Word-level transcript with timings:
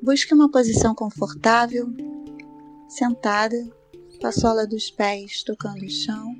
Busque 0.00 0.32
uma 0.32 0.48
posição 0.48 0.94
confortável, 0.94 1.88
sentada, 2.88 3.68
com 4.20 4.26
a 4.28 4.32
sola 4.32 4.64
dos 4.64 4.90
pés 4.90 5.42
tocando 5.42 5.84
o 5.84 5.90
chão, 5.90 6.36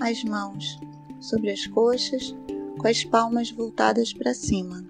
as 0.00 0.22
mãos 0.22 0.78
sobre 1.20 1.50
as 1.50 1.66
coxas, 1.66 2.34
com 2.78 2.86
as 2.86 3.04
palmas 3.04 3.50
voltadas 3.50 4.12
para 4.12 4.32
cima. 4.32 4.84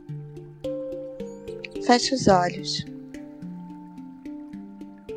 Feche 1.83 2.15
os 2.15 2.29
olhos. 2.29 2.85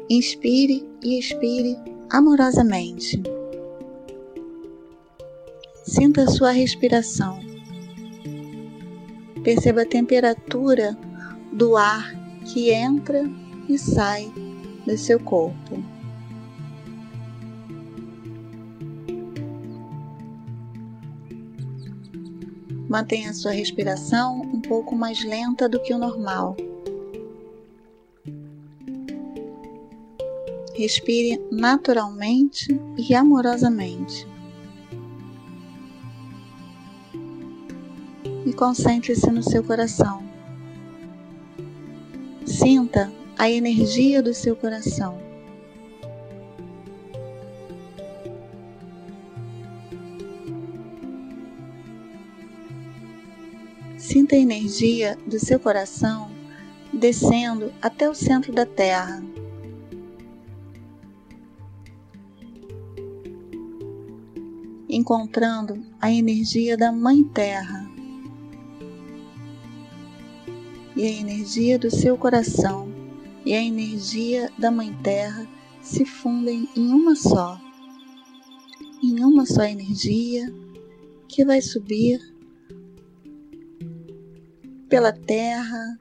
Inspire 0.10 0.88
e 1.04 1.20
expire 1.20 1.78
amorosamente. 2.10 3.22
Sinta 5.84 6.24
a 6.24 6.28
sua 6.28 6.52
respiração. 6.52 7.42
Perceba 9.44 9.82
a 9.82 9.86
temperatura 9.86 10.98
do 11.52 11.76
ar 11.76 12.23
que 12.46 12.72
entra 12.72 13.24
e 13.68 13.78
sai 13.78 14.32
do 14.86 14.98
seu 14.98 15.20
corpo. 15.20 15.82
Mantenha 22.90 23.32
a 23.32 23.34
sua 23.34 23.52
respiração 23.52 24.42
um 24.42 24.62
pouco 24.62 24.96
mais 24.96 25.24
lenta 25.24 25.68
do 25.68 25.82
que 25.82 25.94
o 25.94 25.98
normal. 25.98 26.56
Respire 30.76 31.42
naturalmente 31.52 32.80
e 32.98 33.16
amorosamente. 33.16 34.28
E 38.46 38.54
concentre-se 38.54 39.32
no 39.32 39.42
seu 39.42 39.64
coração. 39.64 40.33
Sinta 42.64 43.12
a 43.38 43.52
energia 43.52 44.24
do 44.24 44.34
seu 44.34 44.56
coração. 44.56 45.20
Sinta 53.98 54.38
a 54.38 54.40
energia 54.40 55.18
do 55.28 55.38
seu 55.40 55.60
coração 55.60 56.32
descendo 56.94 57.74
até 57.82 58.10
o 58.10 58.16
centro 58.16 58.54
da 58.54 58.66
Terra. 58.66 59.22
Encontrando 64.88 65.86
a 66.00 66.10
energia 66.10 66.78
da 66.78 66.94
Mãe 66.94 67.26
Terra 67.26 67.83
e 71.04 71.06
a 71.06 71.20
energia 71.20 71.78
do 71.78 71.92
seu 71.92 72.18
coração 72.18 72.88
e 73.46 73.54
a 73.54 73.62
energia 73.62 74.50
da 74.58 74.72
Mãe 74.72 74.98
Terra 75.04 75.46
se 75.82 76.06
fundem 76.06 76.66
em 76.78 76.88
uma 76.94 77.14
só, 77.14 77.60
em 79.04 79.22
uma 79.22 79.46
só 79.46 79.64
energia 79.64 80.46
que 81.28 81.44
vai 81.44 81.62
subir 81.62 82.22
pela 84.88 85.12
terra, 85.12 86.00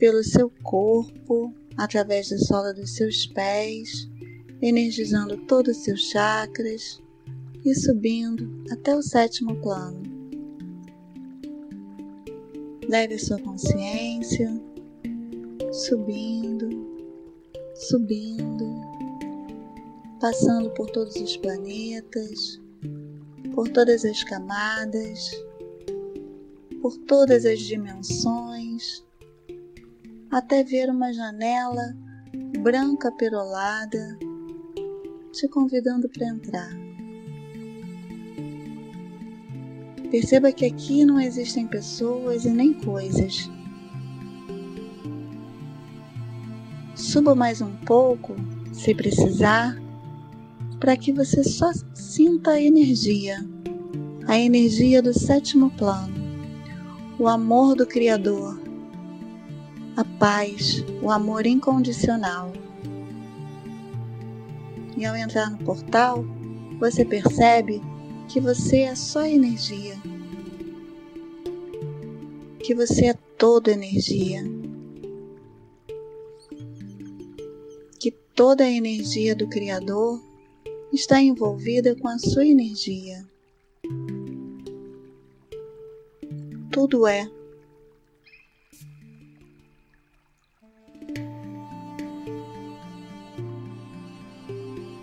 pelo 0.00 0.24
seu 0.24 0.50
corpo, 0.64 1.54
através 1.76 2.30
da 2.30 2.38
sola 2.38 2.74
dos 2.74 2.96
seus 2.96 3.24
pés, 3.24 4.10
energizando 4.60 5.36
todos 5.46 5.76
os 5.76 5.84
seus 5.84 6.00
chakras 6.10 7.00
e 7.64 7.72
subindo 7.72 8.64
até 8.72 8.96
o 8.96 9.02
sétimo 9.02 9.54
plano. 9.62 10.07
Leve 12.88 13.18
sua 13.18 13.38
consciência 13.40 14.50
subindo, 15.72 16.68
subindo, 17.74 18.80
passando 20.20 20.70
por 20.70 20.90
todos 20.90 21.14
os 21.16 21.36
planetas, 21.36 22.60
por 23.54 23.68
todas 23.68 24.04
as 24.04 24.24
camadas 24.24 25.30
por 26.80 26.96
todas 26.96 27.44
as 27.44 27.58
dimensões, 27.58 29.04
até 30.30 30.62
ver 30.62 30.90
uma 30.90 31.12
janela 31.12 31.94
branca 32.62 33.10
perolada 33.12 34.18
te 35.32 35.48
convidando 35.48 36.08
para 36.08 36.28
entrar. 36.28 36.87
Perceba 40.10 40.52
que 40.52 40.64
aqui 40.64 41.04
não 41.04 41.20
existem 41.20 41.66
pessoas 41.66 42.44
e 42.44 42.50
nem 42.50 42.72
coisas. 42.72 43.50
Suba 46.94 47.34
mais 47.34 47.60
um 47.60 47.74
pouco, 47.86 48.34
se 48.72 48.94
precisar, 48.94 49.80
para 50.80 50.96
que 50.96 51.12
você 51.12 51.44
só 51.44 51.70
sinta 51.94 52.52
a 52.52 52.62
energia, 52.62 53.44
a 54.26 54.38
energia 54.38 55.02
do 55.02 55.12
sétimo 55.12 55.70
plano 55.70 56.28
o 57.18 57.26
amor 57.26 57.74
do 57.74 57.84
Criador, 57.84 58.60
a 59.96 60.04
paz, 60.04 60.84
o 61.02 61.10
amor 61.10 61.46
incondicional. 61.46 62.52
E 64.96 65.04
ao 65.04 65.16
entrar 65.16 65.50
no 65.50 65.58
portal, 65.58 66.24
você 66.78 67.04
percebe 67.04 67.82
que 68.28 68.40
você 68.40 68.80
é 68.80 68.94
só 68.94 69.24
energia, 69.24 69.96
que 72.62 72.74
você 72.74 73.06
é 73.06 73.14
toda 73.36 73.72
energia, 73.72 74.42
que 77.98 78.10
toda 78.10 78.64
a 78.64 78.70
energia 78.70 79.34
do 79.34 79.48
Criador 79.48 80.20
está 80.92 81.20
envolvida 81.20 81.96
com 81.96 82.08
a 82.08 82.18
sua 82.18 82.46
energia. 82.46 83.26
tudo 86.78 87.08
é. 87.08 87.28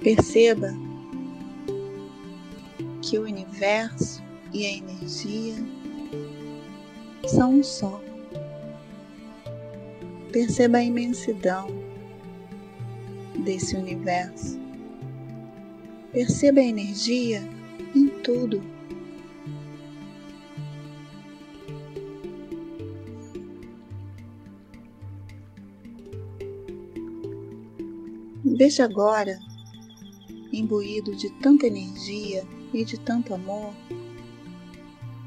Perceba 0.02 0.85
que 3.06 3.20
o 3.20 3.24
universo 3.24 4.24
e 4.52 4.66
a 4.66 4.78
energia 4.78 5.54
são 7.28 7.60
um 7.60 7.64
só. 7.64 8.02
Perceba 10.32 10.80
a 10.80 10.84
imensidão 10.84 11.68
desse 13.44 13.76
universo. 13.76 14.60
Perceba 16.12 16.60
a 16.62 16.64
energia 16.64 17.48
em 17.96 18.08
tudo. 18.24 18.64
Veja 28.44 28.84
agora, 28.86 29.38
imbuído 30.52 31.16
de 31.16 31.30
tanta 31.42 31.68
energia 31.68 32.44
e 32.76 32.84
de 32.84 33.00
tanto 33.00 33.34
amor, 33.34 33.74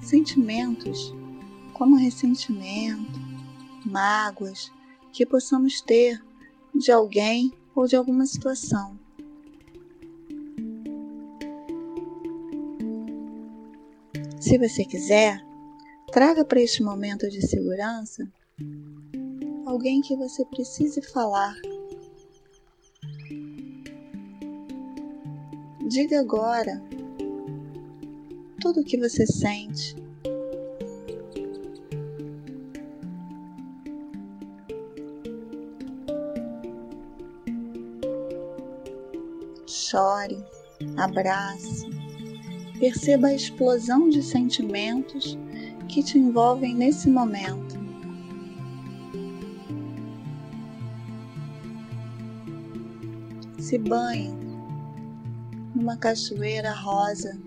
sentimentos 0.02 1.14
como 1.72 1.96
ressentimento, 1.96 3.18
mágoas 3.86 4.70
que 5.12 5.24
possamos 5.24 5.80
ter 5.80 6.22
de 6.74 6.92
alguém 6.92 7.52
ou 7.74 7.86
de 7.86 7.96
alguma 7.96 8.26
situação. 8.26 8.98
Se 14.38 14.58
você 14.58 14.84
quiser, 14.84 15.42
traga 16.12 16.44
para 16.44 16.60
este 16.60 16.82
momento 16.82 17.28
de 17.28 17.46
segurança 17.46 18.30
alguém 19.66 20.00
que 20.00 20.16
você 20.16 20.44
precise 20.44 21.00
falar 21.02 21.54
Diga 25.88 26.20
agora 26.20 26.82
tudo 28.68 28.80
o 28.82 28.84
que 28.84 28.98
você 28.98 29.26
sente. 29.26 29.96
Chore, 39.66 40.44
abrace, 40.98 41.86
perceba 42.78 43.28
a 43.28 43.34
explosão 43.34 44.10
de 44.10 44.22
sentimentos 44.22 45.38
que 45.88 46.02
te 46.02 46.18
envolvem 46.18 46.74
nesse 46.74 47.08
momento. 47.08 47.78
Se 53.58 53.78
banhe 53.78 54.30
numa 55.74 55.96
cachoeira 55.96 56.72
rosa 56.72 57.40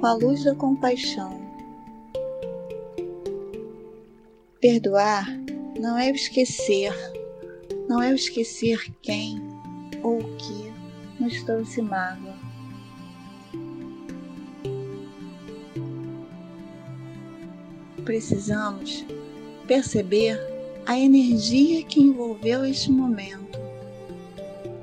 com 0.00 0.06
a 0.06 0.14
luz 0.14 0.44
da 0.44 0.54
compaixão. 0.54 1.38
Perdoar 4.58 5.26
não 5.78 5.98
é 5.98 6.10
esquecer, 6.10 6.92
não 7.86 8.02
é 8.02 8.14
esquecer 8.14 8.90
quem 9.02 9.38
ou 10.02 10.18
o 10.18 10.36
que 10.36 10.72
nos 11.22 11.42
trouxe 11.42 11.82
mágoa. 11.82 12.34
Precisamos 18.02 19.04
perceber 19.66 20.40
a 20.86 20.98
energia 20.98 21.84
que 21.84 22.00
envolveu 22.00 22.64
este 22.64 22.90
momento 22.90 23.58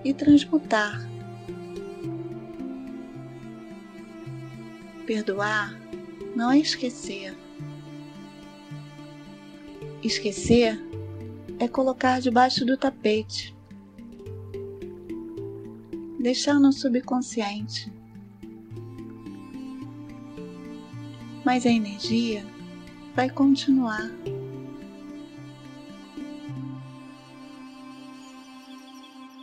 e 0.05 0.13
transmutar. 0.13 1.16
Perdoar 5.07 5.73
não 6.35 6.51
é 6.51 6.59
esquecer. 6.59 7.33
Esquecer 10.03 10.77
é 11.57 11.65
colocar 11.65 12.19
debaixo 12.19 12.65
do 12.65 12.75
tapete, 12.77 13.55
deixar 16.19 16.59
no 16.59 16.73
subconsciente. 16.73 17.89
Mas 21.45 21.65
a 21.65 21.69
energia 21.69 22.45
vai 23.15 23.29
continuar. 23.29 24.11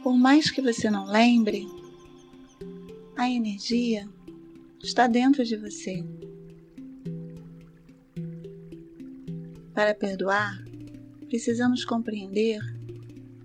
Por 0.02 0.14
mais 0.18 0.50
que 0.50 0.60
você 0.60 0.90
não 0.90 1.06
lembre, 1.06 1.66
a 3.16 3.30
energia 3.30 4.06
está 4.84 5.06
dentro 5.06 5.42
de 5.44 5.56
você. 5.56 6.04
Para 9.72 9.94
perdoar, 9.94 10.62
precisamos 11.26 11.84
compreender 11.84 12.60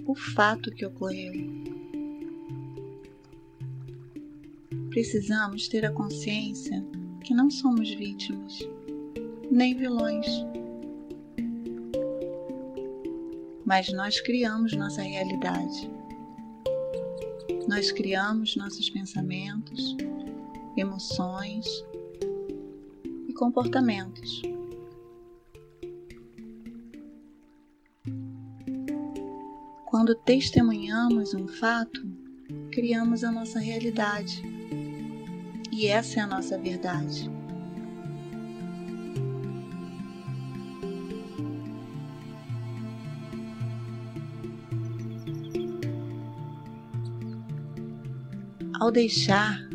o 0.06 0.14
fato 0.14 0.70
que 0.72 0.86
ocorreu. 0.86 1.32
Precisamos 4.90 5.68
ter 5.70 5.86
a 5.86 5.92
consciência 5.92 6.86
que 7.24 7.34
não 7.34 7.50
somos 7.50 7.90
vítimas, 7.90 8.60
nem 9.50 9.76
vilões. 9.76 10.28
Mas 13.66 13.88
nós 13.94 14.20
criamos 14.20 14.76
nossa 14.76 15.02
realidade. 15.02 15.90
Nós 17.68 17.92
criamos 17.92 18.56
nossos 18.56 18.90
pensamentos, 18.90 19.96
emoções 20.75 21.66
e 23.27 23.33
comportamentos. 23.33 24.42
Quando 29.86 30.13
testemunhamos 30.13 31.33
um 31.33 31.48
fato, 31.48 32.06
criamos 32.71 33.24
a 33.24 33.31
nossa 33.31 33.60
realidade. 33.60 34.44
E 35.71 35.88
essa 35.88 36.19
é 36.19 36.24
a 36.24 36.27
nossa 36.27 36.57
verdade. 36.57 37.30
Ao 48.80 48.92
deixar 48.92 49.69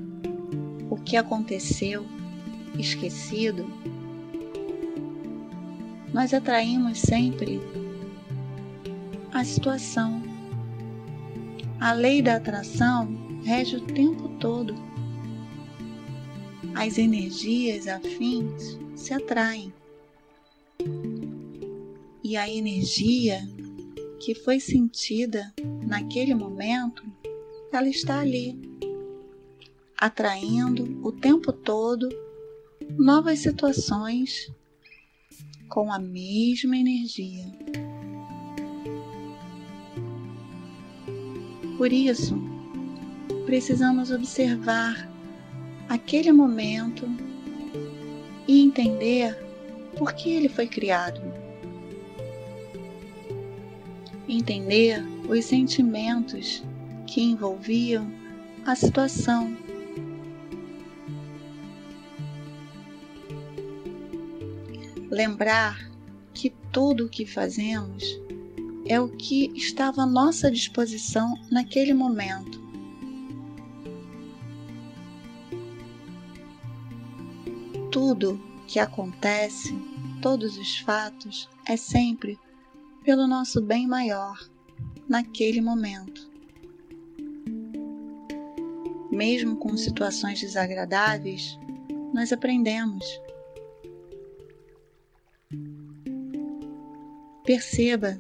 que 1.05 1.17
aconteceu 1.17 2.07
esquecido, 2.79 3.67
nós 6.13 6.33
atraímos 6.33 7.01
sempre 7.01 7.61
a 9.33 9.45
situação. 9.45 10.23
A 11.81 11.93
lei 11.93 12.23
da 12.23 12.37
atração 12.37 13.41
rege 13.43 13.77
o 13.77 13.81
tempo 13.81 14.29
todo. 14.39 14.75
As 16.75 16.99
energias 16.99 17.89
afins 17.89 18.79
se 18.95 19.13
atraem. 19.13 19.73
E 22.23 22.37
a 22.37 22.49
energia 22.49 23.41
que 24.21 24.35
foi 24.35 24.59
sentida 24.59 25.53
naquele 25.87 26.35
momento, 26.35 27.05
ela 27.73 27.89
está 27.89 28.21
ali, 28.21 28.59
atraindo 29.99 31.01
o 31.07 31.13
tempo 31.13 31.53
todo 31.53 32.09
novas 32.99 33.41
situações 33.41 34.53
com 35.69 35.93
a 35.93 35.99
mesma 35.99 36.77
energia. 36.77 37.47
Por 41.77 41.93
isso, 41.93 42.37
precisamos 43.45 44.11
observar 44.11 45.09
aquele 45.89 46.33
momento 46.33 47.07
e 48.47 48.63
entender 48.63 49.37
por 49.97 50.13
que 50.13 50.31
ele 50.31 50.49
foi 50.49 50.67
criado. 50.67 51.21
Entender 54.29 55.05
os 55.29 55.45
sentimentos 55.45 56.63
que 57.07 57.21
envolviam 57.21 58.11
a 58.65 58.75
situação. 58.75 59.64
Lembrar 65.15 65.79
que 66.33 66.51
tudo 66.73 67.07
o 67.07 67.09
que 67.09 67.25
fazemos 67.25 68.03
é 68.85 69.01
o 69.01 69.09
que 69.09 69.47
estava 69.55 70.03
à 70.03 70.07
nossa 70.07 70.51
disposição 70.51 71.41
naquele 71.53 71.95
momento. 71.95 72.61
Tudo 77.93 78.43
que 78.67 78.81
acontece, 78.81 79.73
todos 80.21 80.59
os 80.59 80.79
fatos, 80.79 81.49
é 81.65 81.77
sempre 81.77 82.37
pelo 83.05 83.29
nosso 83.29 83.63
bem 83.63 83.87
maior 83.87 84.37
naquele 85.09 85.61
momento. 85.61 86.29
Mesmo 89.13 89.55
com 89.59 89.77
situações 89.77 90.41
desagradáveis, 90.41 91.57
nós 92.13 92.33
aprendemos. 92.33 93.05
Perceba 97.45 98.19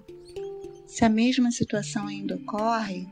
se 0.86 1.02
a 1.02 1.08
mesma 1.08 1.50
situação 1.50 2.06
ainda 2.06 2.36
ocorre, 2.36 3.08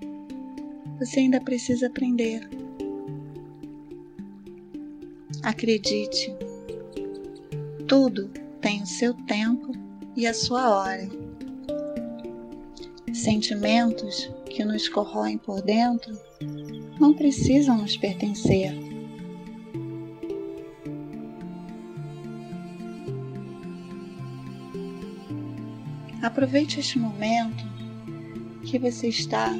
você 0.98 1.20
ainda 1.20 1.40
precisa 1.40 1.86
aprender. 1.86 2.46
Acredite, 5.42 6.30
tudo 7.88 8.28
tem 8.60 8.82
o 8.82 8.86
seu 8.86 9.14
tempo 9.14 9.72
e 10.14 10.26
a 10.26 10.34
sua 10.34 10.68
hora. 10.70 11.08
Sentimentos 13.14 14.30
que 14.50 14.64
nos 14.66 14.90
corroem 14.90 15.38
por 15.38 15.62
dentro 15.62 16.12
não 17.00 17.14
precisam 17.14 17.78
nos 17.78 17.96
pertencer. 17.96 18.91
Aproveite 26.32 26.80
este 26.80 26.98
momento 26.98 27.62
que 28.64 28.78
você 28.78 29.08
está 29.08 29.52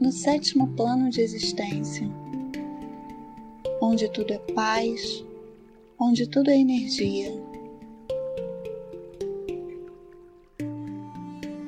no 0.00 0.10
sétimo 0.10 0.68
plano 0.68 1.10
de 1.10 1.20
existência, 1.20 2.08
onde 3.82 4.08
tudo 4.08 4.32
é 4.32 4.38
paz, 4.54 5.22
onde 5.98 6.26
tudo 6.26 6.48
é 6.48 6.56
energia. 6.56 7.30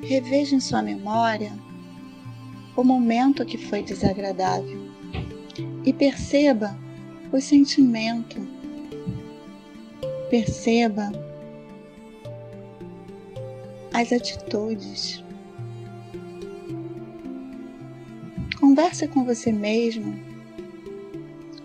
Reveja 0.01 0.57
em 0.57 0.61
sua 0.61 0.81
memória 0.81 1.53
o 2.75 2.83
momento 2.83 3.45
que 3.45 3.59
foi 3.59 3.83
desagradável 3.83 4.91
e 5.85 5.93
perceba 5.93 6.75
o 7.31 7.39
sentimento. 7.43 8.41
Perceba 10.31 11.26
as 14.01 14.13
atitudes. 14.13 15.25
Converse 18.61 19.09
com 19.09 19.25
você 19.25 19.51
mesmo 19.51 20.15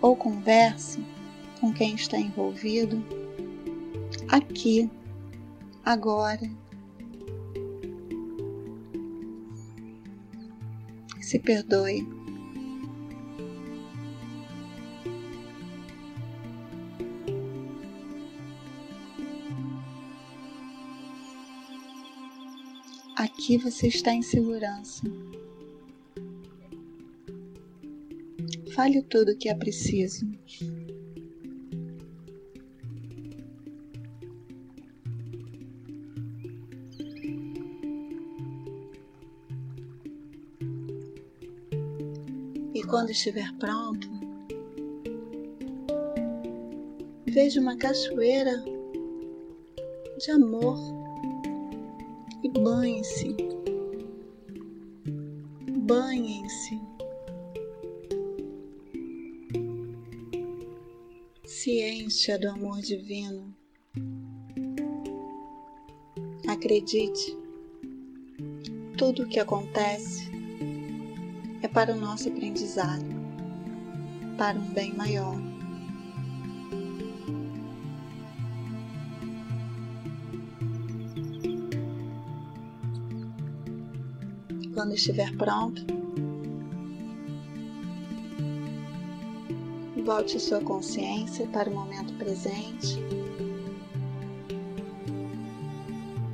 ou 0.00 0.16
converse 0.16 1.04
com 1.60 1.72
quem 1.72 1.94
está 1.94 2.18
envolvido 2.18 3.04
aqui, 4.28 4.90
agora. 5.84 6.50
Se 11.20 11.38
perdoe. 11.38 12.21
Aqui 23.42 23.58
você 23.58 23.88
está 23.88 24.14
em 24.14 24.22
segurança. 24.22 25.02
Fale 28.72 29.02
tudo 29.02 29.32
o 29.32 29.36
que 29.36 29.48
é 29.48 29.54
preciso. 29.56 30.24
E 42.72 42.82
quando 42.84 43.10
estiver 43.10 43.52
pronto, 43.58 44.08
veja 47.26 47.60
uma 47.60 47.76
cachoeira 47.76 48.64
de 50.16 50.30
amor 50.30 51.01
banhe-se. 52.58 53.36
Banhem-se. 55.68 56.80
Se 61.44 61.82
encha 61.82 62.38
do 62.38 62.50
amor 62.50 62.80
divino. 62.80 63.54
Acredite, 66.48 67.36
tudo 68.96 69.22
o 69.22 69.28
que 69.28 69.40
acontece 69.40 70.30
é 71.62 71.68
para 71.68 71.94
o 71.94 71.96
nosso 71.96 72.28
aprendizado, 72.28 73.04
para 74.36 74.58
um 74.58 74.72
bem 74.72 74.92
maior. 74.94 75.51
Quando 84.74 84.94
estiver 84.94 85.36
pronto, 85.36 85.84
volte 90.02 90.40
sua 90.40 90.60
consciência 90.60 91.46
para 91.48 91.68
o 91.68 91.74
momento 91.74 92.12
presente, 92.14 92.98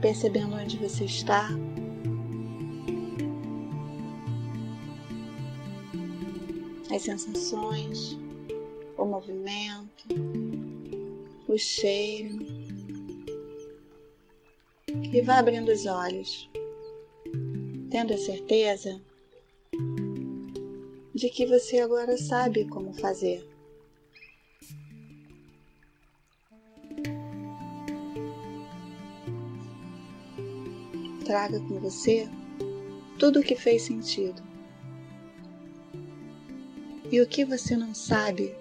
percebendo 0.01 0.55
onde 0.55 0.79
você 0.79 1.05
está. 1.05 1.49
As 6.95 7.03
sensações, 7.03 8.17
o 8.97 9.05
movimento, 9.05 10.07
o 11.49 11.59
cheiro, 11.59 12.39
e 15.13 15.21
vá 15.23 15.39
abrindo 15.39 15.71
os 15.71 15.87
olhos 15.87 16.49
tendo 17.91 18.13
a 18.13 18.19
certeza 18.19 19.01
de 21.15 21.31
que 21.31 21.47
você 21.47 21.81
agora 21.81 22.17
sabe 22.17 22.67
como 22.67 22.93
fazer. 22.93 23.47
Traga 31.25 31.61
com 31.61 31.81
você 31.81 32.29
tudo 33.19 33.41
o 33.41 33.43
que 33.43 33.57
fez 33.57 33.83
sentido. 33.83 34.43
E 37.11 37.21
o 37.21 37.27
que 37.27 37.45
você 37.45 37.77
não 37.77 37.95
sabe 37.95 38.55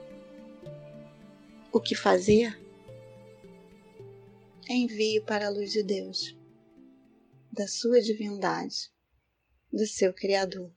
o 1.72 1.82
que 1.82 1.96
fazer, 1.96 2.58
envie 4.70 5.22
para 5.22 5.48
a 5.48 5.50
luz 5.50 5.72
de 5.72 5.84
Deus, 5.84 6.36
da 7.52 7.68
sua 7.68 8.02
divindade 8.02 8.90
do 9.72 9.86
seu 9.86 10.14
Criador. 10.14 10.72